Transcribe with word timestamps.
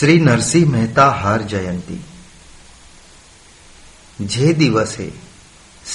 શ્રી 0.00 0.18
નરસિંહ 0.18 0.70
મહેતા 0.70 1.10
હાર 1.10 1.42
જયંતી. 1.42 2.04
જે 4.20 4.52
દિવસે 4.52 5.10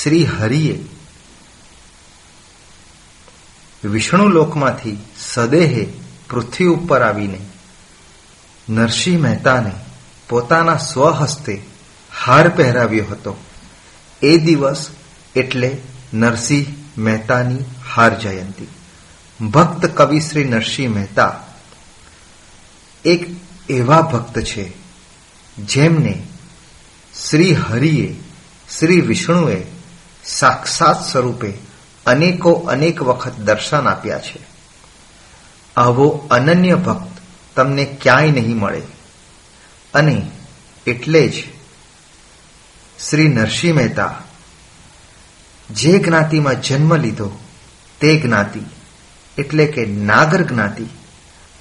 શ્રી 0.01 0.25
હરિએ 0.25 0.85
વિષ્ણુ 3.83 4.28
લોકમાંથી 4.28 4.97
સદેહે 5.19 5.87
પૃથ્વી 6.29 6.65
ઉપર 6.65 7.01
આવીને 7.01 7.39
નરસિંહ 8.69 9.21
મહેતાને 9.21 9.71
પોતાના 10.29 10.78
સ્વહસ્તે 10.78 11.62
હાર 12.26 12.49
પહેરાવ્યો 12.49 13.06
હતો. 13.06 13.37
એ 14.22 14.37
દિવસ 14.37 14.90
એટલે 15.35 15.78
નરસિંહ 16.13 16.66
મહેતાની 16.98 17.58
હાર 17.95 18.20
જયંતી. 18.20 18.67
ભક્ત 19.48 19.85
કવિ 19.85 20.20
શ્રી 20.20 20.44
નરસિંહ 20.44 20.95
મહેતા 20.95 21.44
એક 23.05 23.45
એવા 23.70 24.01
ભક્ત 24.01 24.39
છે, 24.39 24.71
જેમને 25.57 26.27
શ્રી 27.29 27.53
હરિએ, 27.53 28.15
શ્રી 28.79 29.01
વિષ્ણુએ 29.01 29.63
સાક્ષાત 30.25 31.11
સ્વરૂપે 31.11 31.53
અનેકો, 32.05 32.53
અનેક 32.53 33.01
વખત 33.01 33.31
દર્શન 33.31 33.87
આપ્યા 33.87 34.20
છે. 34.20 34.39
આવો 35.77 36.27
અનન્ય 36.31 36.75
ભક્ત 36.75 37.17
તમને 37.55 37.85
ક્યાંય 37.85 38.31
નહીં 38.31 38.57
મળે. 38.57 38.81
અને 39.93 40.31
એટલે 40.87 41.27
જ 41.27 41.34
શ્રી 43.09 43.27
નરસિંહ 43.27 43.75
મહેતા 43.75 44.15
જે 45.71 45.99
જ્ઞાતિમાં 45.99 46.61
જન્મ 46.61 46.95
લીધો 46.95 47.31
તે 47.99 48.20
જ્ઞાતિ 48.20 48.59
એટલે 49.37 49.65
કે 49.65 49.85
નાગર 49.85 50.41
જ્ઞાતિ 50.41 50.85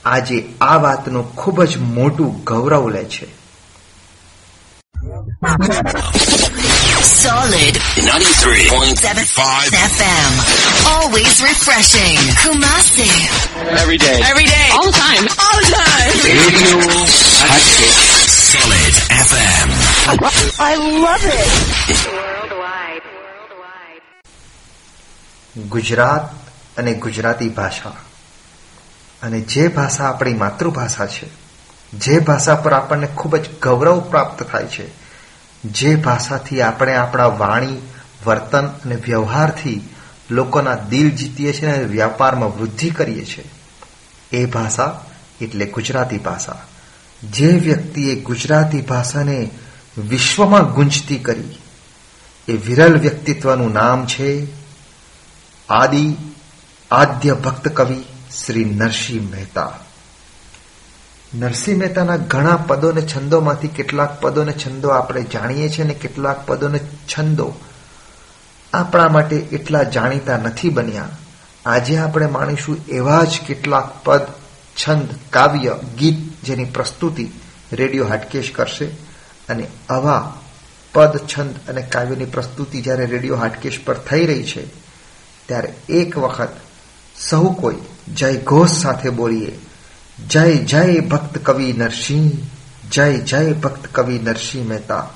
આજે 0.06 0.38
આ 0.60 0.76
વાતનું 0.76 1.24
ખૂબ 1.36 1.64
જ 1.64 1.72
મોટું 1.96 2.45
ગૌરવ 2.45 2.84
લે 2.88 3.04
છે 3.04 3.26
Solid 7.24 7.74
93.75 7.96 9.73
FM. 9.95 10.32
Always 10.95 11.34
refreshing. 11.42 12.16
Kumasi. 12.42 13.09
Every 13.82 13.98
day. 13.98 14.18
Every 14.30 14.45
day. 14.46 14.68
All 14.76 14.87
the 14.87 14.92
time. 14.92 15.24
All 15.45 15.56
the 15.60 15.68
time. 15.73 16.14
Radio 16.24 16.76
Hatchet. 17.51 17.95
Solid 18.52 18.95
FM. 19.29 19.68
I 20.70 20.73
love 21.07 21.24
it. 21.40 21.51
Worldwide. 22.14 23.04
Worldwide. 23.18 24.02
Gujarat 25.68 26.24
અને 26.79 26.95
ગુજરાતી 26.95 27.48
ભાષા 27.48 27.92
અને 29.24 29.40
જે 29.40 29.68
ભાષા 29.68 30.04
આપણી 30.04 30.34
માતૃભાષા 30.34 31.06
છે, 31.06 31.26
જે 31.92 32.18
ભાષા 32.18 32.54
પર 32.54 32.72
આપણને 32.72 33.06
ખૂબ 33.06 33.36
જ 33.36 33.60
ગૌરવ 33.62 34.00
પ્રાપ્ત 34.00 34.42
થાય 34.42 34.66
છે, 34.66 34.86
જે 35.64 35.96
ભાષાથી 35.96 36.60
આપણે 36.60 36.94
આપણા 36.94 37.26
વાણી, 37.26 37.80
વર્તન 38.26 38.66
અને 38.66 38.95
વ્યવહારથી 38.95 39.88
લોકોના 40.30 40.74
દિલ 40.74 41.10
જીતીએ 41.10 41.52
છીએ 41.52 41.68
અને 41.68 41.84
વ્યાપારમાં 41.84 42.58
વૃદ્ધિ 42.58 42.90
કરીએ 42.90 43.24
છીએ. 43.24 43.45
એ 44.32 44.46
ભાષા 44.46 45.04
એટલે 45.40 45.66
ગુજરાતી 45.66 46.18
ભાષા. 46.18 46.58
જે 47.22 47.48
વ્યક્તિએ 47.48 48.20
ગુજરાતી 48.20 48.80
ભાષાને 48.80 49.50
વિશ્વમાં 49.98 50.72
ગુંજતી 50.72 51.18
કરી, 51.18 51.58
એ 52.48 52.52
વિરલ 52.52 52.98
વ્યક્તિત્વનું 52.98 53.72
નામ 53.72 54.06
છે, 54.06 54.46
આદિ, 55.68 56.16
આદ્ય 56.90 57.34
ભક્ત 57.34 57.68
કવિ. 57.68 58.04
શ્રી 58.38 58.65
નરસિંહ 58.65 59.30
મહેતા. 59.30 59.73
નરસિંહ 61.35 61.79
મહેતાના 61.79 62.16
ઘણા 62.16 62.57
પદો 62.57 62.88
અને 62.88 63.02
છંદોમાંથી 63.02 63.68
કેટલાક 63.68 64.21
પદો 64.21 64.41
અને 64.41 64.53
છંદો 64.53 64.88
આપણે 64.88 65.22
જાણીએ 65.22 65.69
છીએ 65.69 65.84
અને 65.84 65.94
કેટલાક 65.94 66.47
પદો 66.47 66.66
અને 66.66 66.81
છંદો 67.09 67.54
આપણા 68.72 69.08
માટે 69.08 69.36
એટલા 69.36 69.82
જાણીતા 69.82 70.36
નથી 70.36 70.69
બન્યા. 70.69 71.08
આજે 71.66 71.97
આપણે 71.97 72.26
માણીશું 72.26 72.86
એવા 72.88 73.25
જ 73.25 73.41
કેટલાક 73.47 74.04
પદ, 74.04 74.22
છંદ, 74.76 75.08
કાવ્ય, 75.31 75.76
ગીત 75.98 76.44
જેની 76.44 76.64
પ્રસ્તુતિ 76.64 77.28
રેડિયો 77.72 78.06
હાટકેશ 78.06 78.53
કરશે 78.53 78.84
અને 79.48 79.66
આવા 79.91 80.34
પદ, 80.92 81.19
છંદ 81.26 81.54
અને 81.69 81.82
કાવ્યની 81.82 82.25
પ્રસ્તુતિ 82.25 82.82
જ્યારે 82.82 83.06
રેડિયો 83.06 83.37
હાટકેશ 83.37 83.81
પર 83.84 83.94
થઈ 83.94 84.26
રહી 84.26 84.44
છે, 84.44 84.66
ત્યારે 85.47 85.75
એક 85.88 86.19
વખત 86.19 86.48
સહુ 87.16 87.53
કોઈ 87.53 87.76
જય 88.12 88.37
ઘોષ 88.37 88.70
સાથે 88.70 89.10
બોલીએ. 89.10 89.59
જય 90.28 90.56
જય 90.56 91.00
ભક્ત 91.00 91.38
કવિ 91.38 91.72
નરસિંહ, 91.72 92.31
જય 92.91 93.19
જય 93.19 93.53
ભક્ત 93.53 93.87
કવિ 93.87 94.19
નરસિંહ 94.19 94.69
મહેતા. 94.69 95.10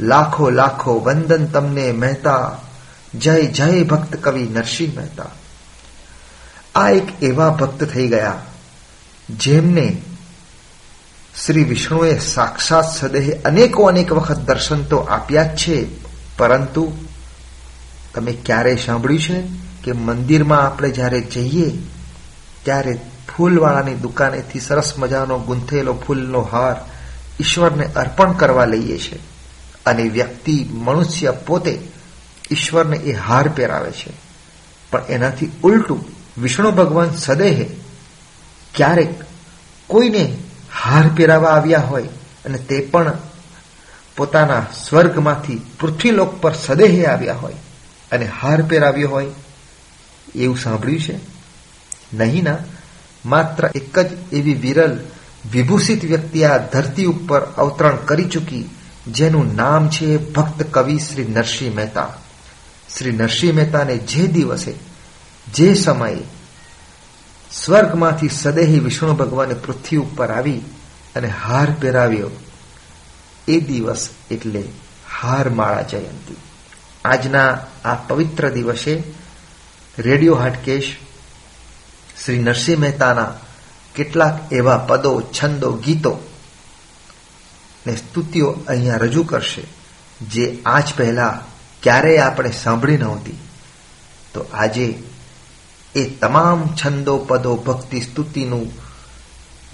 લાખો 0.00 0.50
લાખો 0.50 1.00
વંદન 1.00 1.46
તમને 1.46 1.92
મહેતા. 1.92 2.58
જય 3.14 3.46
જય 3.46 3.82
ભક્ત 3.82 4.16
કવિ 4.16 4.42
નરસિંહ 4.42 4.96
મહેતા. 4.96 5.30
આ 6.74 6.90
એક 6.90 7.22
એવા 7.22 7.50
ભક્ત 7.50 7.84
થઈ 7.84 8.08
ગયા 8.08 8.42
જેમને 9.30 10.02
શ્રી 11.46 11.64
વિષ્ણુએ 11.64 12.18
સાક્ષાત 12.18 12.84
સદેહ 12.96 13.32
અનેકો, 13.44 13.82
અનેક 13.82 14.12
વખત 14.12 14.38
દર્શન 14.38 14.82
તો 14.82 14.96
આપ્યા 14.96 15.42
જ 15.42 15.56
છે. 15.56 15.86
પરંતુ 16.38 16.92
તમે 18.14 18.32
ક્યારેય 18.32 18.76
સાંભળ્યું 18.76 19.20
છે 19.20 19.42
કે 19.84 19.92
મંદિરમાં 19.92 20.66
આપણે 20.66 20.90
જ્યારે 20.90 21.20
જઈએ 21.20 21.72
ત્યારે 22.64 22.98
ફૂલવાળાની 23.36 23.94
દુકાનેથી 23.94 24.60
સરસ 24.60 24.92
મજાનો 24.98 25.38
ગુંથેલો 25.38 25.94
ફૂલનો 26.06 26.40
હાર 26.40 26.76
ઈશ્વરને 27.40 27.84
અર્પણ 27.96 28.32
કરવા 28.32 28.64
લઈએ 28.64 28.98
છે. 28.98 29.16
અને 29.86 30.02
વ્યક્તિ, 30.02 30.66
મનુષ્ય 30.70 31.30
પોતે 31.30 31.80
ઈશ્વરને 32.50 32.96
એ 32.96 33.12
હાર 33.12 33.48
પહેરાવે 33.48 33.90
છે. 33.90 34.12
પણ 34.90 35.02
એનાથી 35.08 35.50
ઉલટું 35.62 36.04
વિષ્ણુ 36.38 36.70
ભગવાન 36.70 37.10
સદેહે 37.10 37.70
ક્યારેક 38.74 39.14
કોઈને 39.86 40.36
હાર 40.84 41.08
પહેરાવા 41.16 41.48
આવ્યા 41.48 41.78
હોય 41.78 42.02
અને 42.44 42.58
તે 42.58 42.80
પણ 42.80 43.12
પોતાના 44.16 44.66
સ્વર્ગમાંથી 44.88 45.60
પૃથ્વીલોક 45.80 46.40
પર 46.40 46.52
સદેહે 46.52 47.04
આવ્યા 47.04 47.34
હોય 47.34 47.54
અને 48.12 48.30
હાર 48.40 48.62
પહેરાવ્યો 48.62 49.08
હોય, 49.10 49.26
એવું 50.34 50.58
સાંભળ્યું 50.58 51.00
છે? 51.00 51.33
નહીં 52.16 52.44
ના, 52.44 52.56
માત્ર 53.26 53.70
એક 53.74 53.98
જ 53.98 54.10
એવી 54.32 54.54
વિરલ 54.54 54.98
વિભૂષિત 55.52 56.04
વ્યક્તિ 56.04 56.44
આ 56.44 56.58
ધરતી 56.58 57.04
ઉપર 57.04 57.40
અવતરણ 57.40 57.96
કરી 57.96 58.24
ચૂકી, 58.24 58.70
જેનું 59.08 59.56
નામ 59.56 59.88
છે 59.88 60.16
ભક્ત 60.32 60.62
કવિ 60.62 60.98
શ્રી 60.98 61.24
નરસિંહ 61.24 61.74
મહેતા. 61.74 62.10
શ્રી 62.98 63.12
નરસિંહ 63.12 63.54
મહેતાને 63.54 63.96
જે 63.96 64.26
દિવસે, 64.26 64.72
જે 65.54 65.74
સમયે 65.74 66.22
સ્વર્ગમાંથી 67.52 68.28
સદેહી 68.28 68.78
વિષ્ણુ 68.78 69.14
ભગવાને 69.14 69.54
પૃથ્વી 69.54 69.96
ઉપર 69.96 70.30
આવી 70.30 70.60
અને 71.16 71.28
હાર 71.28 71.68
પહેરાવ્યો, 71.80 72.30
એ 73.48 73.60
દિવસ 73.60 74.08
એટલે 74.30 74.62
હારમાળા 75.20 75.82
જયંતી. 75.82 76.36
આજના 77.04 77.58
આ 77.84 77.94
પવિત્ર 77.94 78.50
દિવસે 78.50 79.02
રેડિયો 79.98 80.34
હાટકેશ 80.34 80.96
શ્રી 82.24 82.38
નરસિંહ 82.38 82.80
મહેતાના 82.80 83.32
કેટલાક 83.94 84.52
એવા 84.52 84.78
પદો, 84.78 85.20
છંદો, 85.20 85.72
ગીતો 85.72 86.18
ને 87.86 87.96
સ્તુતિઓ 87.96 88.56
અહીંયા 88.68 88.96
રજૂ 88.96 89.22
કરશે, 89.22 89.62
જે 90.20 90.62
આજ 90.66 90.94
પહેલા 90.96 91.44
ક્યારેય 91.82 92.18
આપણે 92.18 92.50
સાંભળી 92.50 92.96
નહોતી. 92.96 93.38
તો 94.34 94.46
આજે 94.52 95.02
એ 95.94 96.04
તમામ 96.04 96.74
છંદો, 96.84 97.18
પદો, 97.18 97.56
ભક્તિ, 97.56 98.00
સ્તુતિનું 98.00 98.72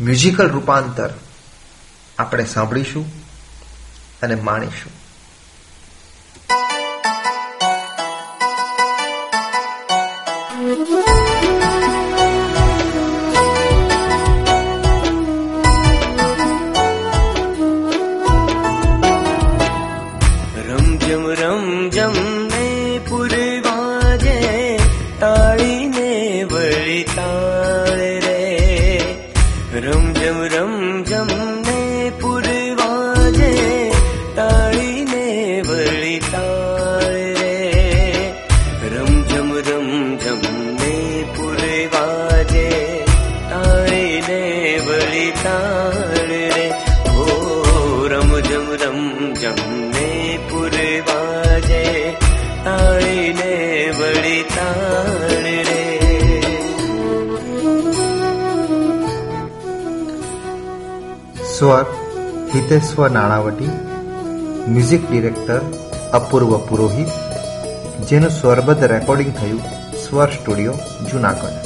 મ્યુઝિકલ 0.00 0.50
રૂપાંતર 0.50 1.10
આપણે 2.18 2.44
સાંભળીશું 2.44 3.06
અને 4.22 4.34
માણીશું. 4.34 4.99
હિતેશ્વર 62.70 63.10
નાણાવટી 63.10 63.70
મ્યુઝિક 64.68 65.10
ડિરેક્ટર 65.10 65.60
અપૂર્વ 66.12 66.58
પુરોહિત, 66.58 67.08
જેનું 68.08 68.30
સ્વરબદ્ધ 68.30 68.84
રેકોર્ડિંગ 68.84 69.32
થયું 69.34 69.62
સ્વર 70.02 70.28
સ્ટુડિયો 70.28 70.74
જુનાગઢ. 71.10 71.58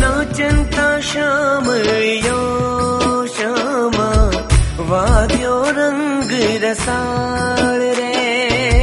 નાચનતા 0.00 1.00
શ્યામળિયો 1.00 2.44
શ્યામા, 3.26 4.30
વાદ્યો 4.88 5.62
રંગ 5.70 6.32
રસાળ 6.62 7.80
રે. 7.80 8.75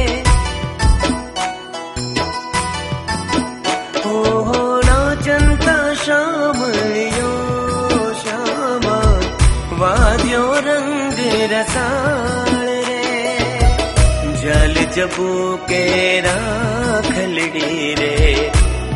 જબુ 14.96 15.28
કે 15.68 15.82
રાખલડી 16.20 17.86
રે 17.94 18.12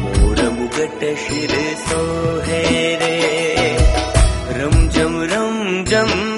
મોર 0.03 0.39
મુગટ 0.51 1.03
શિર 1.23 1.55
સોહે 1.85 2.63
રે 3.03 3.17
રમજમ 4.59 5.15
રમજમ 5.25 6.13
ને 6.15 6.38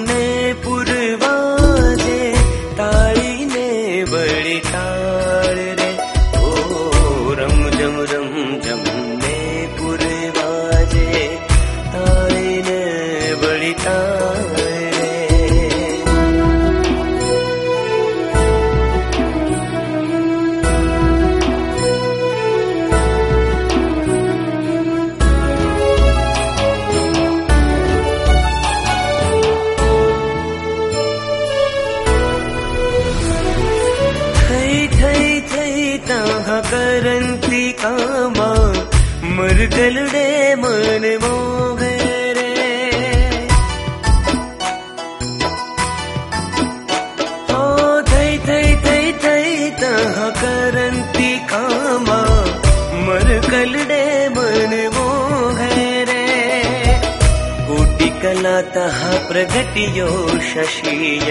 पुनतः 58.41 59.27
प्रगटियो 59.27 60.07
शशीय। 60.41 61.27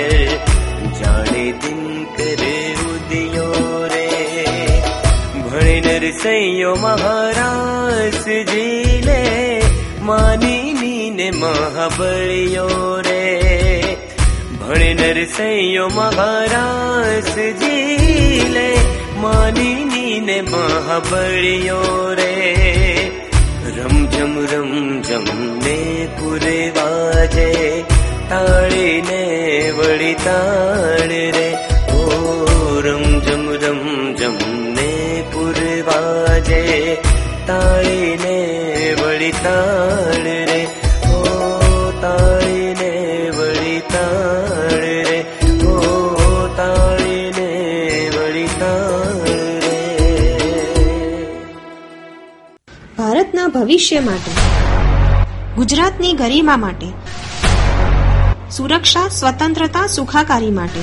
जाने 0.99 1.47
तः 1.53 2.05
प्रगयो 2.17 3.47
रे। 3.87 4.07
भणेन 5.47 6.13
सै 6.19 6.37
महाराज 6.79 8.29
जीले 8.51 9.25
मानिी 10.07 11.11
ने 11.11 11.31
महाबलियो 11.31 12.69
रे। 13.01 13.27
भर 14.63 15.27
सै 15.27 15.79
महाराज 15.97 17.35
जीले 17.63 18.71
मानिी 19.21 20.21
ने 20.21 20.41
महाबलियो 20.43 21.83
रे। 22.15 23.10
जमरं 23.89 25.03
जम्ने 25.03 25.77
ने 26.17 27.53
ताीने 28.31 29.23
वलिताण 29.71 31.09
रे। 31.09 31.49
जने 34.19 35.23
ने 35.33 36.95
तालिने 37.49 38.39
वलिताण 38.95 40.40
ભવિષ્ય 53.61 54.01
માટે, 54.01 54.31
ગુજરાતની 55.57 56.13
ગરિમા 56.13 56.57
માટે, 56.57 56.87
સુરક્ષા, 58.51 59.09
સ્વતંત્રતા, 59.09 59.87
સુખાકારી 59.87 60.51
માટે. 60.51 60.81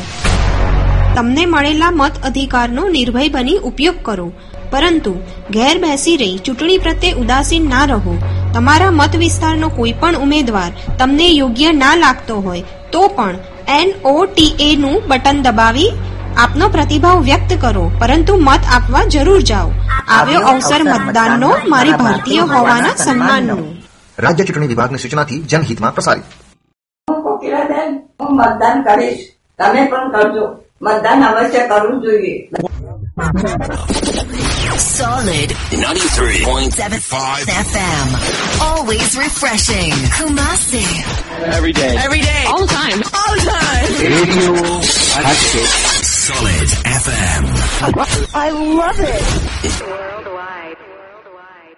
તમને 1.15 1.45
મળેલા 1.45 1.91
મત 1.91 2.11
અધિકારનો 2.25 2.87
નિર્ભય 2.87 3.29
બની 3.29 3.57
ઉપયોગ 3.57 3.95
કરો. 4.03 4.31
પરંતુ 4.71 5.13
ઘેર 5.51 5.77
બેસી 5.77 6.17
રહી 6.17 6.37
ચૂંટણી 6.37 6.77
પ્રત્યે 6.77 7.11
ઉદાસીન 7.11 7.69
ના 7.69 7.85
રહો. 7.85 8.17
તમારા 8.53 8.91
મત 8.91 9.15
વિસ્તારનો 9.15 9.69
કોઈ 9.69 9.93
પણ 9.93 10.15
ઉમેદવાર 10.15 10.97
તમને 10.99 11.29
યોગ્ય 11.29 11.71
ના 11.71 11.95
લાગતો 11.95 12.35
હોય, 12.35 12.63
તો 12.91 13.07
પણ 13.07 13.35
એનઓટીએ 13.67 14.75
નું 14.75 15.01
બટન 15.07 15.41
દબાવી 15.41 15.91
આપનો 16.37 16.69
પ્રતિભાવ 16.69 17.23
વ્યક્ત 17.23 17.61
કરો. 17.61 17.91
પરંતુ 17.99 18.35
મત 18.35 18.59
આપવા 18.73 19.03
જરૂર 19.05 19.41
જાઓ. 19.41 19.71
આવ્યો 20.07 20.41
અવસર 20.49 20.83
મતદાનનો 20.85 21.49
મારી 21.69 21.95
ભારતીય 22.01 22.43
હોવાના 22.51 22.95
સન્માનનો 22.97 23.55
રાજ્ય 24.17 24.45
ચૂંટણી 24.45 24.69
વિભાગની 24.69 25.01
સૂચનાથી 25.03 25.39
જનહિતમાં 25.51 25.93
પ્રસારિત 25.93 26.25
હું 28.19 28.31
મતદાન 28.35 28.83
કરીશ 28.83 29.23
તમે 29.59 29.81
પણ 29.91 30.11
કરજો 30.13 30.45
મતદાન 30.81 31.23
અવશ્ય 31.23 31.63
કરવું 31.67 31.99
જોઈએ 32.03 32.35
Solid 34.77 35.49
93.75 35.71 37.49
FM. 37.63 38.07
Always 38.61 39.15
refreshing. 39.17 39.93
Kumasi. 40.17 40.83
Every 41.49 41.73
day. 41.73 41.93
Every 41.97 42.21
day. 42.21 42.43
All 42.47 42.61
the 42.61 42.73
time. 42.73 42.99
All 43.13 43.33
the 43.35 43.45
time. 43.47 43.89
Radio. 44.15 44.53
Solid 46.03 46.69
FM. 46.95 47.43
I 48.35 48.49
love 48.49 48.99
it. 48.99 49.25
Worldwide. 49.63 50.77
Worldwide. 50.77 51.77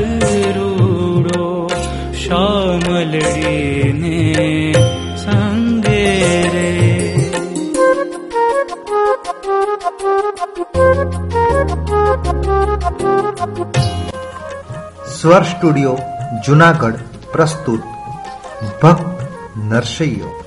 Swar 15.21 15.43
studio 15.43 15.97
Junagadh 16.45 16.95
પ્રસ્તુત. 17.31 17.79
ભક્ત 18.83 19.27
નરસૈયો. 19.57 20.43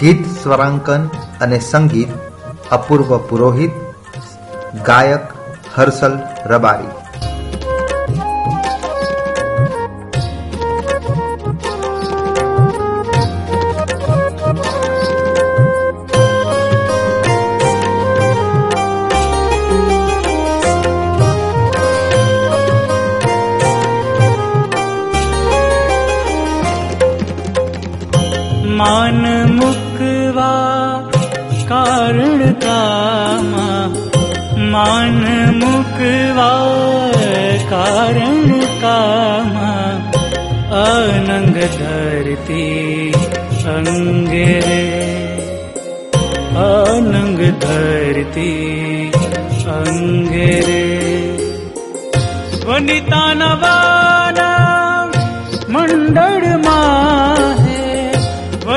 ગીત 0.00 0.26
સ્વરાંકન 0.26 1.06
અને 1.40 1.60
સંગીત 1.60 2.08
અપૂર્વ 2.70 3.18
પુરોહિત 3.18 3.70
ગાયક 4.86 5.28
હર્ષલ 5.74 6.18
રબારી. 6.46 6.99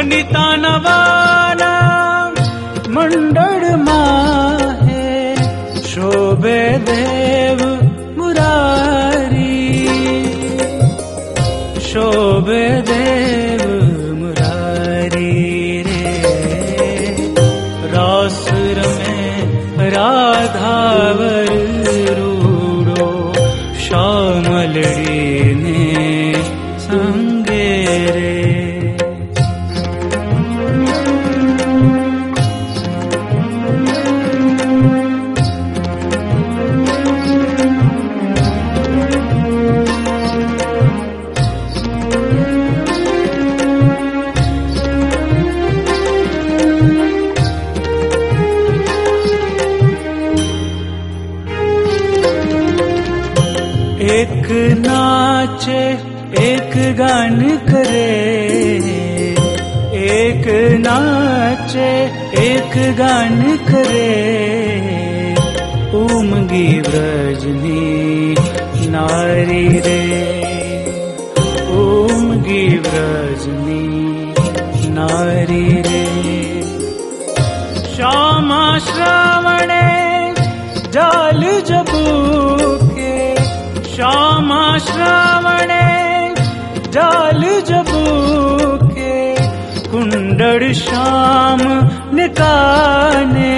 नितान 0.10 0.66
एक 62.84 62.96
गान 62.98 63.58
करे 63.58 64.10
उमगी 65.94 66.80
व्रजनी 66.80 68.36
नारी 68.90 69.68
रे। 69.80 70.02
उमगी 71.76 72.78
व्रजनी 72.78 73.86
नारी 74.98 75.82
रे। 75.82 76.06
श्यामा 77.96 78.80
श्रावणे 78.80 80.34
जाल 80.90 81.42
जबूके 81.70 83.36
श्यामा 83.96 84.78
श्रावणे 84.78 85.90
जाल 86.90 87.42
जबूके 87.42 89.36
कुंडड़ 89.92 90.74
श्याम 90.74 91.60
निकाने 92.16 93.54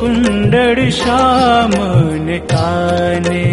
कुंडड़ 0.00 0.90
श्याम 1.00 1.72
निकाने 2.28 3.44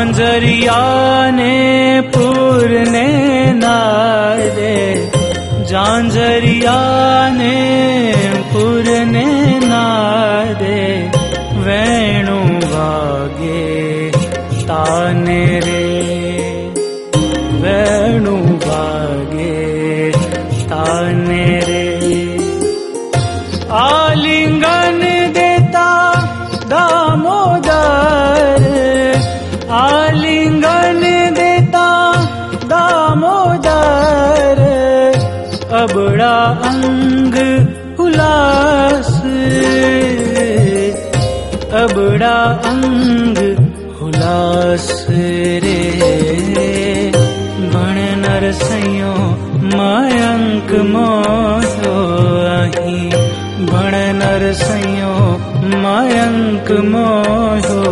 जाञ्जरियाने 0.00 1.56
पूर्णे 2.12 3.08
ने 3.64 4.76
झाजरियाने 5.70 7.56
परने 8.52 9.26
नाे 9.70 10.80
वेणुवा 11.66 12.88
ताने 13.40 14.10
तानिरे 14.70 15.69
अंग 36.70 37.36
हुलास 37.98 39.12
अबड़ा 41.82 42.36
अंग 42.70 43.38
हुलास 44.00 44.88
रे। 45.64 45.78
भण 47.72 47.96
नरसैयो 48.22 49.14
मयंक 49.74 50.70
मोहो 50.92 51.94
अही 52.54 53.00
भण 53.70 53.96
नरसैयो 54.20 55.14
मयंक 55.84 56.70
मोहो 56.92 57.84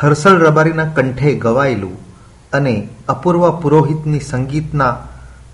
હર્ષલ 0.00 0.38
રબારીના 0.38 0.84
કંઠે 0.84 1.34
ગવાયેલું 1.34 1.98
અને 2.52 2.88
અપૂર્વ 3.08 3.60
પુરોહિતની 3.60 4.20
સંગીતના 4.20 4.92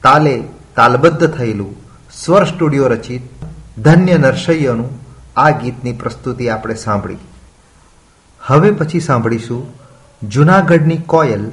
તાલે 0.02 0.40
તાલબદ્ધ 0.76 1.26
થયેલું 1.26 1.76
સ્વર 2.12 2.44
સ્ટુડિયો 2.44 2.88
રચિત 2.88 3.22
ધન્ય 3.78 4.18
નરસૈયનું 4.18 5.00
આ 5.36 5.50
ગીતની 5.50 5.92
પ્રસ્તુતિ 5.92 6.48
આપણે 6.48 6.74
સાંભળી. 6.74 7.18
હવે 8.40 8.70
પછી 8.70 9.00
સાંભળીશું 9.00 9.66
જૂનાગઢની 10.28 10.96
કોયલ 10.96 11.50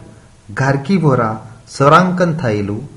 ગાર્કી 0.54 0.98
ભોરા 0.98 1.48
સ્વરાંકન 1.78 2.34
થયેલું 2.34 2.90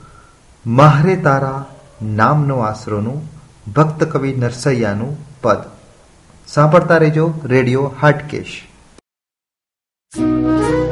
માહરે 0.66 1.16
તારા 1.16 1.64
નામનો 2.02 2.58
આશરોનું 2.58 3.28
ભક્ત 3.72 4.04
કવિ 4.04 4.34
નરસૈયાનું 4.34 5.40
પદ. 5.42 5.58
સાંભળતા 6.48 6.96
રહેજો 6.96 7.34
રેડિયો 7.44 7.94
હાટકેશ. 8.02 8.65
Thank 10.16 10.70
you. 10.70 10.85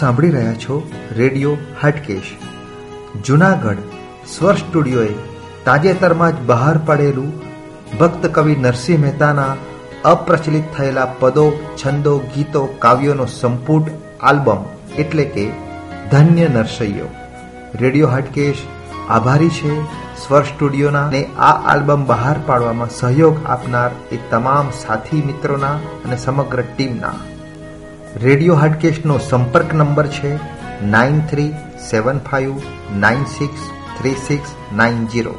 સાંભળી 0.00 0.30
રહ્યા 0.30 0.52
છો 0.54 0.90
રેડિયો 1.16 1.56
હાટકેશ. 1.82 2.30
જુનાગઢ 3.26 3.82
સ્વર 4.26 4.54
સ્ટુડિયોએ 4.54 5.14
તાજેતરમાં 5.64 6.32
જ 6.32 6.46
બહાર 6.46 6.78
પડેલું 6.86 7.32
ભક્ત 7.98 8.26
કવિ 8.26 8.56
નરસિંહ 8.56 9.00
મહેતાના 9.00 9.56
અપ્રચલિત 10.04 10.64
થયેલા 10.76 11.04
પદો, 11.18 11.46
છંદો, 11.76 12.18
ગીતો, 12.18 12.66
કાવ્યોનો 12.78 13.24
સંપૂર્ણ 13.24 13.90
આલ્બમ 14.20 14.62
એટલે 14.98 15.24
કે 15.24 15.50
ધન્ય 16.10 16.48
નરસૈયો. 16.48 17.08
રેડિયો 17.74 18.08
હાટકેશ 18.08 18.62
આભારી 19.08 19.48
છે 19.48 19.74
સ્વર 20.22 20.42
સ્ટુડિયોના 20.42 21.06
અને 21.06 21.22
આ 21.38 21.52
આલ્બમ 21.72 22.06
બહાર 22.06 22.36
પાડવામાં 22.46 22.90
સહયોગ 22.90 23.36
આપનાર 23.46 23.90
એ 24.12 24.18
તમામ 24.30 24.70
સાથી 24.70 25.22
મિત્રોના 25.22 25.76
અને 26.04 26.16
સમગ્ર 26.16 26.62
ટીમના. 26.76 27.12
રેડિયો 28.16 28.56
હાટકેશનો 28.56 29.18
સંપર્ક 29.20 29.74
નંબર 29.74 30.08
છે 30.10 30.32
nine 30.86 31.20
three 31.26 31.50
seven 31.82 32.18
five 32.20 32.70
nine 32.98 33.26
six 33.28 33.68
three 33.98 34.16
six 34.26 34.56
nine 34.72 35.06
zero 35.08 35.36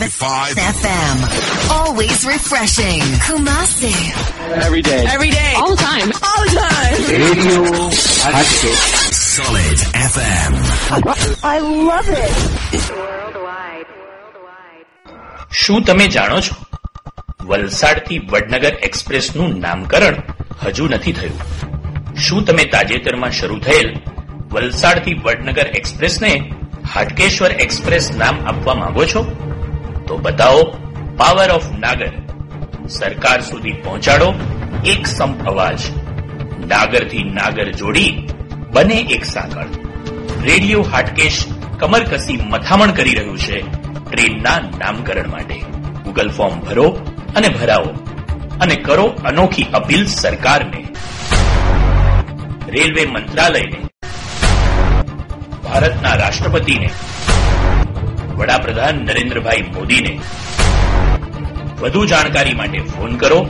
93.75 0.00 0.56
FM. 0.76 1.16
Always 1.70 2.24
refreshing. 2.26 3.00
Kumasi. 3.20 3.92
Every 4.56 4.80
day. 4.80 5.04
Every 5.06 5.28
day. 5.30 5.52
All 5.58 5.70
the 5.70 5.82
time. 5.82 6.08
All 6.24 6.42
the 6.42 6.52
time. 6.56 7.00
Radio. 7.20 7.90
Solid 9.12 9.78
FM. 10.08 10.52
I 11.44 11.56
love 11.90 12.08
it. 12.08 12.34
શું 15.52 15.84
તમે 15.84 16.06
જાણો 16.08 16.40
છો 16.40 16.54
વલસાડથી 17.50 18.18
વડનગર 18.32 18.74
એક્સપ્રેસનું 18.88 19.52
નામકરણ 19.64 20.16
હજુ 20.64 20.84
નથી 20.88 21.12
થયું 21.12 21.38
શું 22.24 22.44
તમે 22.44 22.64
તાજેતરમાં 22.74 23.32
શરૂ 23.40 23.60
થયેલ 23.66 23.88
વલસાડથી 24.54 25.16
વડનગર 25.24 25.68
એક્સપ્રેસને 25.80 26.32
હાટકેશ્વર 26.94 27.52
એક્સપ્રેસ 27.66 28.06
નામ 28.22 28.36
આપવા 28.46 28.76
માંગો 28.82 29.04
છો 29.12 29.20
તો 30.10 30.16
બતાવો 30.16 30.62
પાવર 31.16 31.50
ઓફ 31.50 31.70
નાગર 31.78 32.12
સરકાર 32.88 33.40
સુધી 33.40 33.72
પહોંચાડો, 33.72 34.34
એક 34.84 35.06
સમ 35.06 35.32
અવાજ 35.32 35.78
નાગરથી 36.66 37.18
નાગર 37.24 37.72
જોડી 37.72 38.28
બને 38.72 38.94
એક 38.94 39.24
સાંકળ. 39.24 39.66
રેડિયો 40.42 40.82
હાટકેશ 40.82 41.44
કમર 41.78 42.00
મથામણ 42.42 42.90
કરી 42.90 43.14
રહ્યું 43.14 43.38
છે 43.38 43.60
ટ્રેનના 44.10 44.58
નામકરણ 44.58 45.30
માટે. 45.30 45.54
ગૂગલ 46.04 46.30
ફોર્મ 46.30 46.60
ભરો 46.60 46.88
અને 47.36 47.48
ભરાવો 47.48 47.90
અને 48.60 48.74
કરો 48.74 49.04
અનોખી 49.04 49.66
અપીલ 49.74 50.06
સરકારને. 50.06 50.86
રેલવે 52.68 53.06
મંત્રાલયને. 53.06 53.78
ભારતના 55.64 56.14
રાષ્ટ્રપતિને. 56.14 56.90
વડાપ્રધાન 58.40 59.02
નરેન્દ્રભાઈ 59.04 59.66
મોદીને. 59.74 60.12
વધુ 61.80 62.06
જાણકારી 62.06 62.54
માટે 62.54 62.80
ફોન 62.92 63.16
કરો 63.16 63.40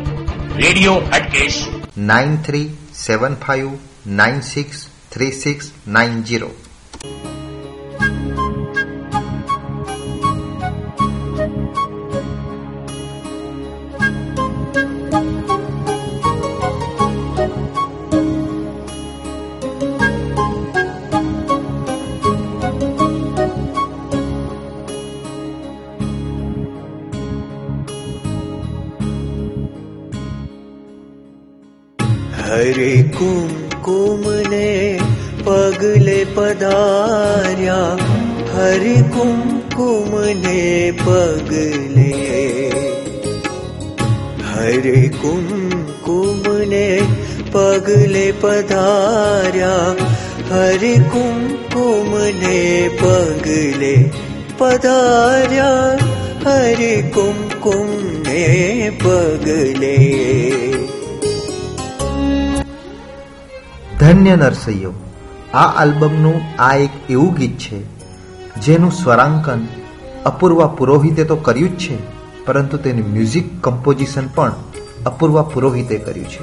radio 0.57 0.97
Hatkesh 1.13 1.61
nine 1.99 2.37
three 2.47 2.67
seven 3.07 3.35
five 3.47 3.71
nine 4.07 4.41
six 4.49 4.83
three 5.13 5.31
six 5.33 5.71
nine 5.89 6.23
zero 6.23 6.51
हरे 32.51 33.03
कुमकुमने 33.03 34.99
पगले 35.41 36.25
पदार्या 36.25 37.77
हरि 38.55 39.11
कुमकुमने 39.11 40.93
पगले। 40.93 42.11
हरे 44.45 45.09
कुमकुमने 45.09 47.01
पगले 47.57 48.33
पधार्या। 48.33 49.75
हरि 50.53 50.97
कुमकुमने 50.97 52.89
पगले 52.89 53.97
पधार्या। 54.61 55.99
हरे 56.49 57.03
कुकुम्भे 57.03 58.91
पगले। 58.91 60.70
ધન્ય 64.01 64.37
નરસૈયો, 64.37 64.93
આ 65.55 65.59
આલ્બમનું 65.59 66.43
આ 66.59 66.77
એક 66.77 66.91
એવું 67.11 67.35
ગીત 67.35 67.59
છે, 67.59 67.79
જેનું 68.61 68.93
સ્વરાંકન 68.93 69.67
અપૂર્વા 70.25 70.67
પુરોહિતે 70.67 71.25
તો 71.25 71.37
કર્યું 71.37 71.79
જ 71.79 71.79
છે, 71.79 71.97
પરંતુ 72.45 72.77
તેનું 72.77 73.13
મ્યુઝિક 73.13 73.63
કમ્પોઝિશન 73.63 74.27
પણ 74.27 74.53
અપૂર્વા 75.07 75.43
પુરોહિતે 75.43 75.99
કર્યું 75.99 76.29
છે. 76.29 76.43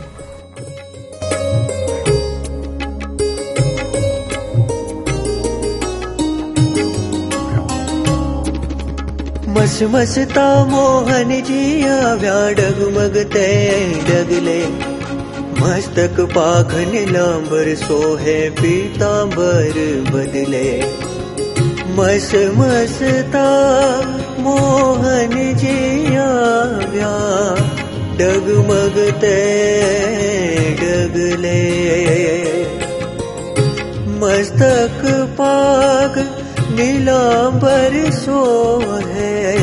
મસ 9.47 9.81
મસતા 9.81 10.65
મોહનજી 10.65 11.83
આવ્યા 11.83 12.51
ડગમગતે 12.51 13.47
ડગલે 14.07 14.86
मस्तक 15.57 16.19
पाक 16.19 16.73
लांबर 17.11 17.75
सोहे 17.75 18.49
पीतांबर 18.49 19.77
बदले। 20.13 20.81
मस 21.97 22.31
मसता 22.35 23.47
मोहन 24.39 25.33
मोहन्या 25.33 26.27
डगमगते 28.19 29.39
डगले। 30.81 31.63
मस्तक 34.21 35.01
पाग 35.39 36.19
नीलांबर 36.71 38.11
सोहे 38.11 39.57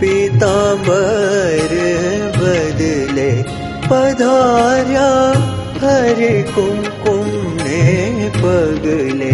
पीतांबर 0.00 1.74
बदले। 2.36 3.53
पधार्या 3.94 5.10
हरे 5.82 6.32
कुमकुम 6.54 7.28
ने 7.60 8.30
पगले 8.38 9.32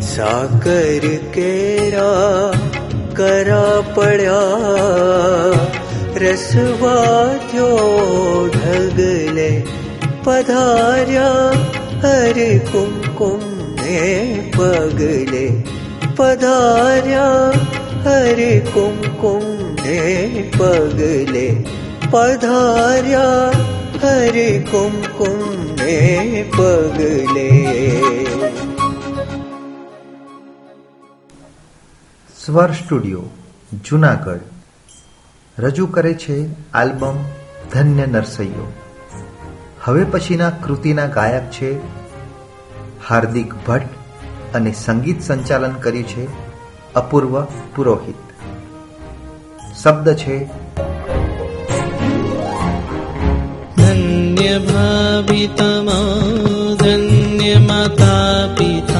साकर 0.09 1.05
केरा 1.35 2.09
करा 3.19 3.65
पड्या 3.97 4.39
पडा 6.17 6.81
ढगले। 8.55 9.51
पधार्या 10.27 11.29
हरि 12.05 12.49
कुङ्कुमे 12.71 14.01
पगले। 14.57 15.47
पधार्या 16.19 17.27
હર 18.05 18.39
કુમકુંડે 18.67 19.99
પગલે 20.53 21.43
પધાર્યા 22.07 23.61
હર 24.01 24.37
કુમકુંડે 24.71 25.95
પગલે 26.51 27.47
સ્વર 32.37 32.69
સ્ટુડિયો 32.73 33.23
જુનાગઢ 33.83 34.45
રજૂ 35.57 35.89
કરે 35.89 36.13
છે 36.17 36.37
આલ્બમ 36.75 37.25
ધન્ય 37.71 38.07
નરસૈયો 38.09 38.69
હવે 39.81 40.07
પછીના 40.11 40.55
કૃતિના 40.61 41.11
ગાયક 41.11 41.51
છે 41.51 41.75
હાર્દિક 43.07 43.59
ભટ્ટ 43.61 44.55
અને 44.55 44.71
સંગીત 44.79 45.19
સંચાલન 45.23 45.77
કર્યું 45.79 46.09
છે 46.09 46.42
અપૂર્વ 46.95 47.41
પુરોહિત. 47.75 48.15
શબ્દ 49.83 50.13
છે 50.13 50.45
ધન્ય 53.77 54.59
ભાવિતમા 54.59 56.01
ધન્ય 56.79 57.55
માતા 57.59 58.55
પિતા 58.57 58.92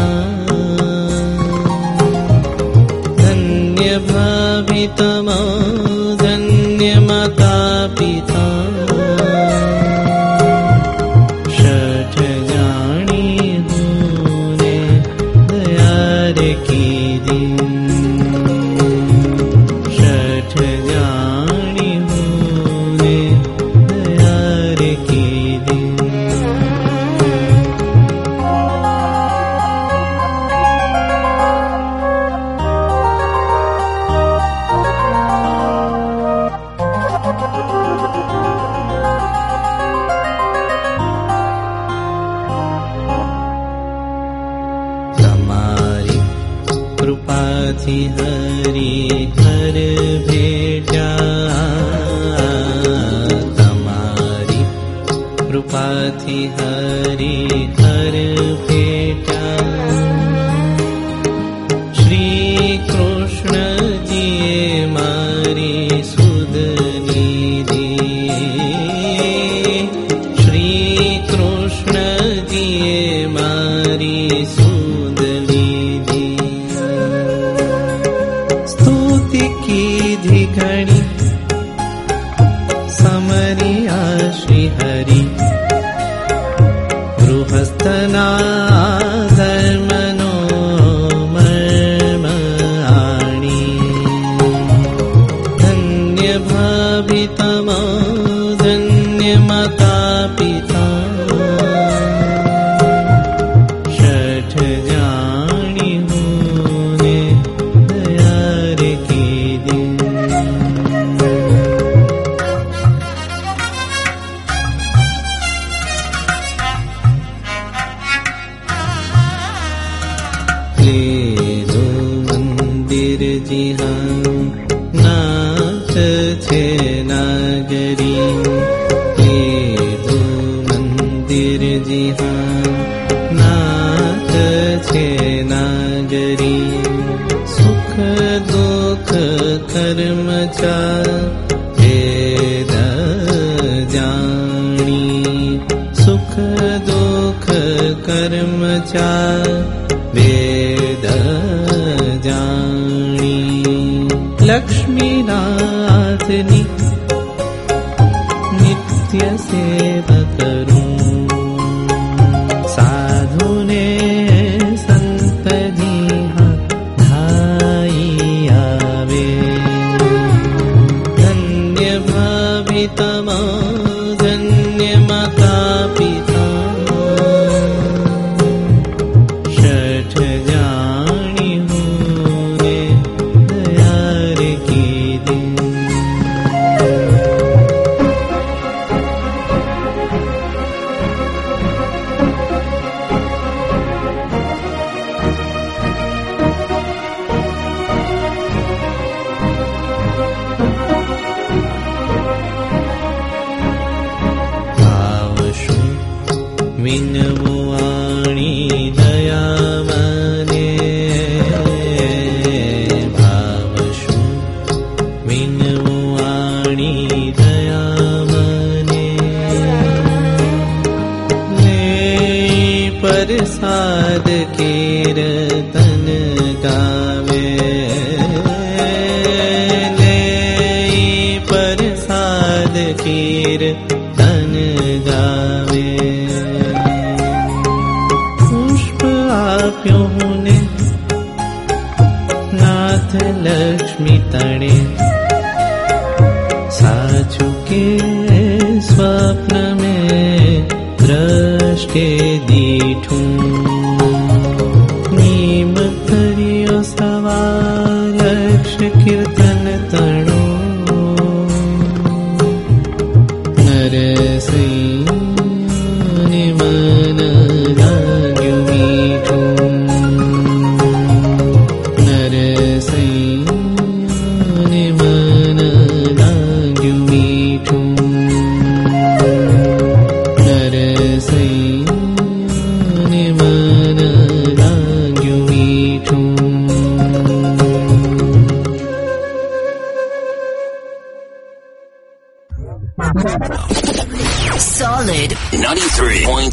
morning 207.00 207.23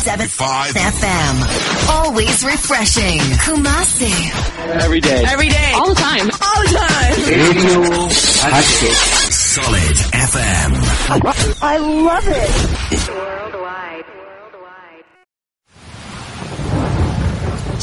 93.75 0.10 0.74
FM. 0.98 1.90
Always 1.92 2.44
refreshing. 2.44 3.20
Kumasi. 3.46 4.10
Every 4.84 5.00
day. 5.00 5.24
Every 5.28 5.48
day. 5.50 5.72
All 5.76 5.90
the 5.90 5.96
time. 6.02 6.28
All 6.42 6.62
the 6.64 6.72
time. 6.74 7.14
Radio 7.30 7.82
Hatchet. 8.50 8.98
Solid 9.32 9.98
FM. 10.32 10.72
I 11.62 11.78
love 11.78 12.28
it. 12.28 13.66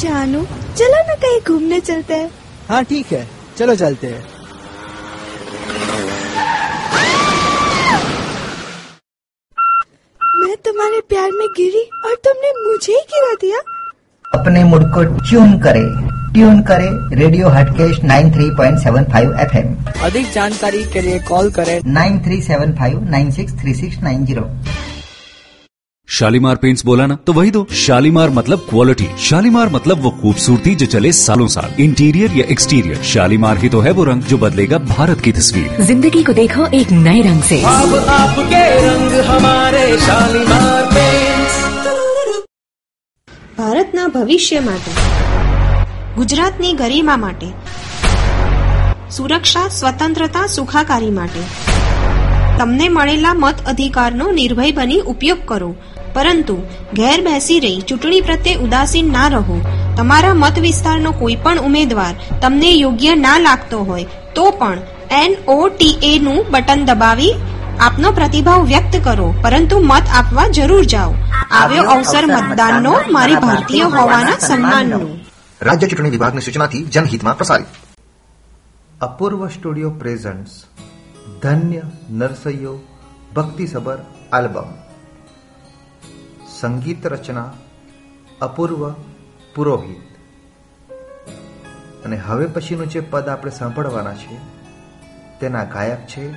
जानू 0.03 0.41
चलो 0.77 1.01
ना 1.07 1.15
कहीं 1.23 1.39
घूमने 1.47 1.79
चलते 1.89 2.13
हैं 2.13 2.29
हाँ 2.69 2.83
ठीक 2.91 3.11
है 3.13 3.27
चलो 3.57 3.75
चलते 3.81 4.07
हैं 4.13 4.36
प्यार 11.28 11.38
में 11.38 11.48
गिरी 11.56 11.80
और 12.06 12.14
तुमने 12.24 12.50
मुझे 12.58 12.92
ही 12.92 13.00
गिरा 13.10 13.32
दिया। 13.40 13.58
अपने 14.24 14.60
मूड 14.64 14.82
को 14.94 15.02
ट्यून 15.20 15.58
करे। 15.58 15.82
ट्यून 16.32 16.60
करे 16.62 16.88
रेडियो 17.16 17.48
हटकेश 17.50 17.98
93.75 18.04 19.40
एफएम 19.42 19.74
अधिक 20.04 20.30
जानकारी 20.32 20.84
के 20.92 21.00
लिए 21.00 21.18
कॉल 21.28 21.50
करें। 21.58 21.80
9375963690 21.94 24.44
शालीमार 26.08 26.56
पेंट्स 26.56 26.84
बोला 26.84 27.06
ना 27.06 27.14
तो 27.26 27.32
वही 27.32 27.50
दो। 27.50 27.66
शालीमार 27.78 28.30
मतलब 28.30 28.58
क्वालिटी 28.68 29.08
शालीमार 29.20 29.68
मतलब 29.72 30.02
वो 30.02 30.10
खूबसूरती 30.20 30.74
जो 30.74 30.86
चले 30.86 31.12
सालों 31.14 31.46
साल। 31.48 31.74
इंटीरियर 31.82 32.32
या 32.36 32.44
एक्सटीरियर 32.50 33.02
शालीमार 33.10 33.58
ही 33.58 33.68
तो 33.68 33.80
है 33.80 33.90
वो 33.98 34.04
रंग 34.04 34.22
जो 34.30 34.38
बदलेगा 34.38 34.78
भारत 34.88 35.20
की 35.20 35.32
तस्वीर। 35.32 35.82
ज़िंदगी 35.82 36.22
को 36.24 36.32
देखो 36.40 36.66
एक 36.80 36.90
नए 36.98 37.22
रंग 37.22 37.42
से। 37.42 37.62
अब 37.64 37.94
आपके 38.10 38.64
रंग 38.86 39.12
हमारे 39.26 39.96
शालीमार 39.98 40.77
ભારતના 43.58 44.06
ભવિષ્ય 44.06 44.60
માટે, 44.60 44.90
ગુજરાતની 46.16 46.72
ગરિમા 46.72 47.16
માટે, 47.16 47.46
સુરક્ષા, 49.10 49.68
સ્વતંત્રતા, 49.68 50.46
સુખાકારી 50.46 51.10
માટે. 51.10 51.40
તમને 52.58 52.88
મળેલા 52.88 53.34
મત 53.34 53.54
અધિકારનો 53.66 54.30
નિર્ભય 54.30 54.70
બની 54.72 55.00
ઉપયોગ 55.00 55.38
કરો. 55.44 55.74
પરંતુ 56.14 56.56
ઘેર 56.94 57.20
બેસી 57.20 57.60
રહી 57.60 57.80
ચૂંટણી 57.88 58.20
પ્રત્યે 58.20 58.54
ઉદાસીન 58.54 59.12
ના 59.12 59.28
રહો. 59.28 59.60
તમારા 59.96 60.34
મત 60.34 60.58
વિસ્તારનો 60.58 61.10
કોઈ 61.10 61.36
પણ 61.36 61.58
ઉમેદવાર 61.58 62.40
તમને 62.40 62.70
યોગ્ય 62.70 63.14
ના 63.14 63.38
લાગતો 63.38 63.78
હોય, 63.78 64.06
તો 64.34 64.50
પણ 64.50 64.78
એનઓટીએ 65.10 66.18
નું 66.18 66.44
બટન 66.50 66.84
દબાવી 66.84 67.34
આપનો 67.80 68.12
પ્રતિભાવ 68.12 68.64
વ્યક્ત 68.64 69.04
કરો. 69.04 69.34
પરંતુ 69.42 69.78
મત 69.78 70.02
આપવા 70.14 70.48
જરૂર 70.48 70.84
જાઓ. 70.84 71.14
આવ્યો 71.50 71.82
અવસર 71.82 72.26
મતદાનનો 72.26 73.00
મારી 73.10 73.34
ભારતીય 73.34 73.82
હોવાના 73.82 74.38
સન્માનનો. 74.38 75.00
રાજ્ય 75.62 75.86
ચૂંટણી 75.86 76.10
વિભાગની 76.10 76.40
સૂચનાથી 76.40 76.84
જનહિતમાં 76.84 77.36
પ્રસારિત. 77.36 77.66
અપૂર્વ 79.00 79.48
સ્ટુડિયો 79.48 79.90
પ્રેઝન્ટ્સ 79.90 80.50
ધન્ય 81.42 81.82
નરસૈયો 82.10 82.78
ભક્તિસભર 83.36 83.98
આલ્બમ. 84.32 84.74
સંગીત 86.60 87.06
રચના 87.06 87.52
અપૂર્વ 88.42 88.92
પુરોહિત. 89.54 90.02
અને 92.04 92.16
હવે 92.16 92.46
પછીનું 92.46 92.88
જે 92.88 93.00
પદ 93.00 93.28
આપણે 93.28 93.50
સાંભળવાના 93.50 94.14
છે 94.14 94.38
તેના 95.40 95.64
ગાયક 95.64 96.06
છે 96.06 96.32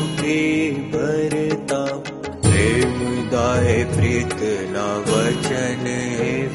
के 0.06 0.70
भरता 0.70 2.02
प्रीत 3.96 4.36
न 4.42 5.04
वचन 5.08 5.84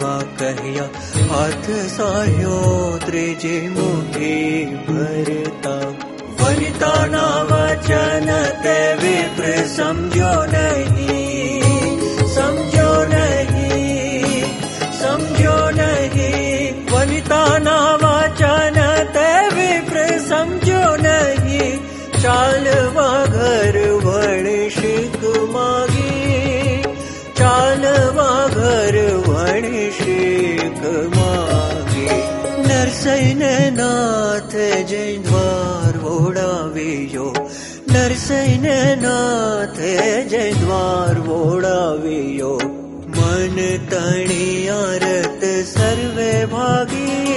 वा 0.03 0.21
कहया। 0.21 0.83
हाथ 1.33 1.87
सायो 1.87 2.57
त्रिजे 3.05 3.69
मुखे 3.69 4.65
भरता। 4.65 5.75
वरिता 6.43 7.05
न 7.05 7.15
वचन 7.51 8.27
ते 8.63 8.93
विप्र 8.95 9.67
समझो 9.67 10.33
नहीं। 10.51 11.10
ैन 33.11 33.39
नाथ 33.73 34.53
ज्वार 34.89 35.97
नरसै 37.93 38.47
न 38.47 38.65
नाथ 39.03 39.79
ज्वा 40.29 41.11
वोडावो 41.27 42.57
मन 43.09 43.57
तणि 43.91 44.67
आरत 44.67 45.45
सर्वे 45.67 46.45
भागी। 46.45 47.29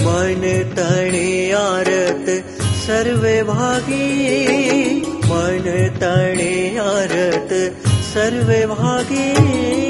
मन 0.00 0.62
तणि 0.76 1.50
आरत 1.50 2.30
सर्वे 2.86 3.42
भागी। 3.42 4.24
मन 5.04 5.88
तणि 6.00 6.76
आरत 6.76 7.52
सर्वे 8.14 8.66
भागी। 8.66 9.89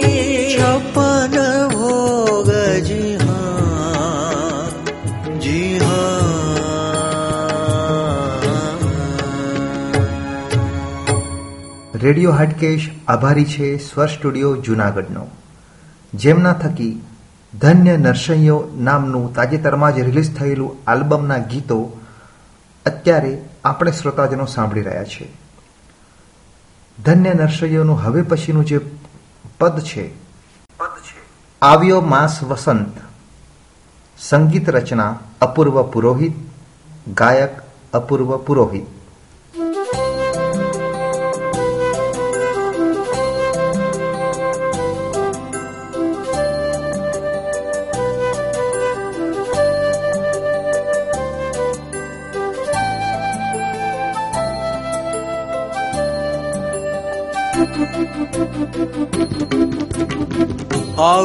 રેડિયો 12.02 12.32
હાટકેશ, 12.32 12.84
આભારી 13.08 13.44
છે 13.44 13.66
સ્વર 13.78 14.08
સ્ટુડિયો 14.08 14.52
જૂનાગઢનો. 14.66 15.24
જેમના 16.14 16.52
થકી, 16.52 16.92
ધન્ય 17.52 17.94
નરસૈયો 17.96 18.58
નામનું 18.86 19.32
તાજેતરમાં 19.34 19.94
જ 19.94 20.04
રિલીઝ 20.08 20.30
થયેલું 20.36 20.76
આલ્બમના 20.86 21.38
ગીતો 21.50 21.78
અત્યારે 22.86 23.32
આપણે 23.64 23.92
શ્રોતાજનો 23.92 24.46
સાંભળી 24.46 24.86
રહ્યા 24.88 25.10
છે. 25.12 25.26
ધન્ય 26.98 27.34
નરસૈયોનું 27.34 28.02
હવે 28.04 28.22
પછીનું 28.22 28.64
જે 28.64 28.78
પદ 29.58 29.76
છે, 29.88 30.04
આવ્યો 31.62 32.00
માસ 32.12 32.38
વસંત, 32.42 32.96
સંગીત 34.18 34.72
રચના 34.76 35.12
અપૂર્વ 35.40 35.76
પુરોહિત, 35.92 36.34
ગાયક 37.20 37.54
અપૂર્વ 37.92 38.30
પુરોહિત. 38.46 38.99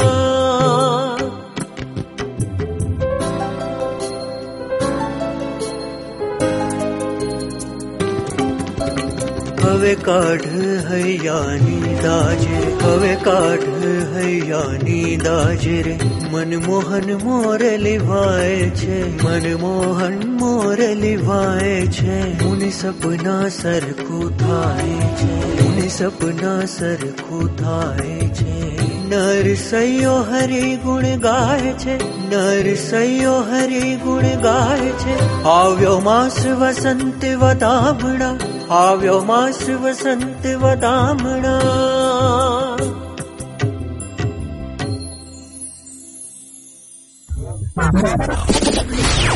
આવ્યો 9.86 9.86
માસ 9.86 9.86
વસંત 9.86 9.86
વધામણા 9.86 9.86
હવે 9.86 9.90
કાઢ 10.04 10.46
હૈયાની 10.86 11.96
દાજે 11.98 12.60
હવે 12.82 13.10
કાઢ 13.24 13.66
હૈયાની 14.14 15.16
દાજે 15.22 15.76
રે 15.86 15.94
મનમોહન 16.32 17.12
મોર 17.22 17.58
લેવાય 17.82 18.70
છે 18.80 18.98
મનમોહન 19.18 20.16
મોર 20.40 20.78
લેવાય 21.00 21.76
છે 21.90 22.18
મુનિ 22.40 22.70
સપના 22.72 23.50
સરખું 23.52 24.32
થાય 24.38 25.10
છે 25.20 25.30
મુનિ 25.52 25.86
સપના 25.90 26.56
સરખું 26.72 27.52
થાય 27.56 28.30
છે 28.32 28.56
નરસૈયો 29.12 30.16
હરિ 30.24 30.64
ગુણ 30.80 31.08
ગાય 31.20 31.76
છે 31.76 31.96
નરસૈયો 32.26 33.36
હરિ 33.48 33.84
ગુણ 34.04 34.28
ગાય 34.40 34.92
છે 35.00 35.16
આવ્યો 35.52 35.96
માસ 36.02 36.42
વસંત 36.58 37.32
વધામણા 37.40 38.55
આવ્યો 38.80 39.20
માસ 39.30 39.60
વસંત 39.84 40.44
વધામણા 40.62 41.60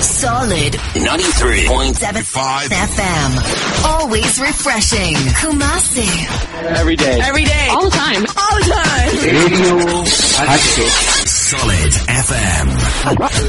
Solid 0.01 0.74
93.75 0.94 2.72
FM. 2.72 3.30
Always 3.84 4.38
refreshing. 4.40 5.14
Kumasi. 5.40 6.09
Every 6.80 6.97
day. 6.97 7.20
Every 7.20 7.44
day. 7.44 7.68
All 7.70 7.84
the 7.84 7.97
time. 7.97 8.22
All 8.36 8.57
the 8.59 8.64
time. 8.72 9.11
Radio 9.22 9.76
Hatchet. 10.49 10.92
Solid 11.28 11.92
FM. 12.26 12.66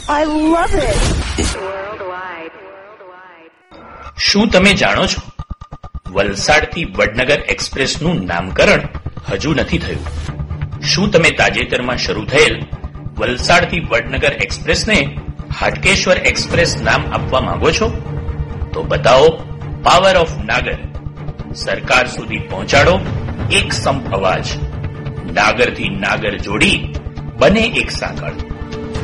I 0.09 0.23
love 0.25 0.73
it. 0.89 1.01
શું 4.27 4.45
તમે 4.53 4.71
જાણો 4.81 5.03
છો 5.11 5.19
વલસાડથી 6.12 6.84
વડનગર 6.84 7.40
એક્સપ્રેસનું 7.40 8.24
નામકરણ 8.26 8.80
હજુ 9.32 9.54
નથી 9.54 9.78
થયું. 9.78 10.06
શું 10.80 11.10
તમે 11.10 11.30
તાજેતરમાં 11.30 11.96
શરૂ 11.96 12.24
થયેલ 12.24 12.62
વલસાડથી 13.18 13.80
વડનગર 13.80 14.32
એક્સપ્રેસને 14.32 15.18
હાટકેશ્વર 15.58 16.16
એક્સપ્રેસ 16.18 16.82
નામ 16.82 17.12
આપવા 17.12 17.40
માંગો 17.40 17.70
છો? 17.70 17.88
તો 18.72 18.82
બતાવો, 18.82 19.28
પાવર 19.82 20.16
ઓફ 20.16 20.38
નાગર. 20.44 20.78
સરકાર 21.54 22.06
સુધી 22.06 22.38
પહોંચાડો 22.38 23.00
એક 23.50 23.72
સંપ 23.72 24.14
અવાજ 24.14 24.46
નાગરથી 25.32 25.88
નાગર 25.88 26.38
જોડી 26.38 26.94
બને 27.38 27.60
એક 27.60 27.90
સાંકળ. 27.90 28.32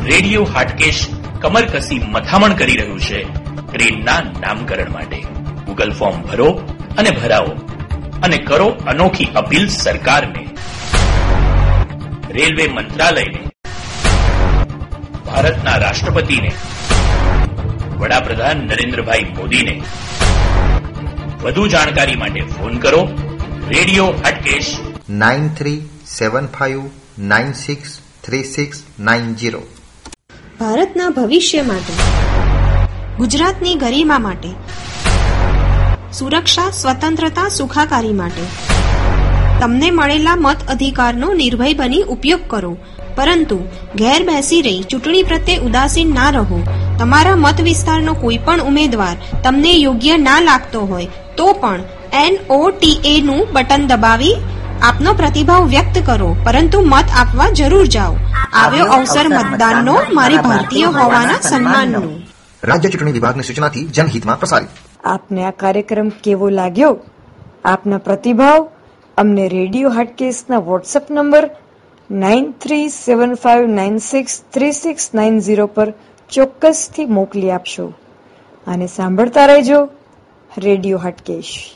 રેડિયો 0.05 0.45
હાટકેશ 0.45 1.07
કમરકસી 1.41 2.01
મથામણ 2.09 2.53
કરી 2.53 2.77
રહ્યું 2.77 3.01
છે 3.01 3.23
ટ્રેનના 3.73 4.21
નામકરણ 4.21 4.93
માટે. 4.93 5.21
ગૂગલ 5.67 5.93
ફોર્મ 5.93 6.23
ભરો 6.23 6.61
અને 6.99 7.11
ભરાવો 7.11 7.53
અને 8.23 8.39
કરો 8.39 8.67
અનોખી 8.67 9.25
અપીલ 9.25 9.69
સરકારને. 9.69 10.49
રેલવે 12.31 12.67
મંત્રાલયને. 12.67 13.39
ભારતના 15.27 15.77
રાષ્ટ્રપતિને. 15.77 16.51
વડાપ્રધાન 17.97 18.57
નરેન્દ્રભાઈ 18.57 19.27
મોદીને. 19.37 19.83
વધુ 21.43 21.69
જાણકારી 21.69 22.17
માટે 22.17 22.41
ફોન 22.41 22.79
કરો 22.79 23.09
radio 23.69 24.07
Hatkesh 24.07 24.77
nine 25.11 25.49
three 25.49 25.81
seven 26.19 26.47
five 26.47 26.83
nine 27.19 27.53
six 27.53 27.99
three 28.25 28.45
six 28.45 28.83
nine 29.01 29.35
zero 29.35 29.63
ભારતના 30.61 31.09
ભવિષ્ય 31.09 31.63
માટે 31.63 31.93
ગુજરાતની 33.17 33.75
ગરિમા 33.75 34.19
માટે 34.19 34.49
સુરક્ષા 36.13 36.71
સ્વતંત્રતા 36.71 37.49
સુખાકારી 37.49 38.13
માટે. 38.13 38.43
તમને 39.61 39.91
મળેલા 39.91 40.37
મત 40.37 40.57
અધિકારનો 40.69 41.33
નિર્ભય 41.33 41.75
બની 41.75 42.03
ઉપયોગ 42.03 42.41
કરો. 42.49 42.79
પરંતુ 43.17 43.59
ઘેર 43.95 44.23
બેસી 44.23 44.63
રહી 44.63 44.83
ચૂંટણી 44.83 45.23
પ્રત્યે 45.23 45.59
ઉદાસીન 45.59 46.15
ના 46.15 46.31
રહો. 46.31 46.63
તમારા 46.99 47.37
મત 47.37 47.61
વિસ્તારનો 47.61 48.15
કોઈ 48.15 48.39
પણ 48.39 48.61
ઉમેદવાર 48.61 49.17
તમને 49.45 49.73
યોગ્ય 49.73 50.17
ના 50.17 50.41
લાગતો 50.41 50.81
હોય 50.81 51.07
તો 51.37 51.53
પણ 51.53 51.81
એનઓટીએ 52.13 53.21
નું 53.21 53.47
બટન 53.53 53.87
દબાવી 53.87 54.37
આપનો 54.83 55.15
પ્રતિભાવ 55.15 55.69
વ્યક્ત 55.69 56.07
કરો. 56.07 56.37
પરંતુ 56.45 56.81
મત 56.81 57.05
આપવા 57.17 57.51
જરૂર 57.51 57.87
જાઓ. 57.87 58.17
આવ્યો 58.53 58.87
અવસર 58.87 59.29
મતદાનનો 59.29 59.99
મારી 60.13 60.37
ભારતીય 60.37 60.85
હોવાના 60.85 61.41
સન્માનનો. 61.41 62.03
રાજ્ય 62.65 62.89
ચૂંટણી 62.89 63.13
વિભાગની 63.13 63.43
સૂચનાથી 63.43 63.85
જનહિતમાં 63.85 64.39
પ્રસારિત. 64.39 64.69
આપને 65.05 65.45
આ 65.45 65.51
કાર્યક્રમ 65.51 66.09
કેવો 66.09 66.49
લાગ્યો? 66.49 66.97
આપના 67.65 67.99
પ્રતિભાવ? 67.99 68.69
અમને 69.17 69.49
radio 69.49 69.91
હાટકેસના 69.91 70.59
WhatsApp 70.59 71.11
number 71.11 71.51
nine 72.11 72.53
three 72.53 72.89
seven 72.89 73.35
five 73.35 73.67
nine 73.67 73.99
six 73.99 74.43
three 74.55 74.73
six 74.73 75.15
nine 75.15 75.39
zero 75.39 75.67
પર 75.67 75.93
ચોક્કસથી 76.31 77.05
મોકલી 77.05 77.51
આપશો. 77.51 77.93
અને 78.67 78.87
સાંભળતા 78.87 79.47
રહેજો 79.47 79.89
રેડિયો 80.59 80.99
હાટકેશ. 80.99 81.75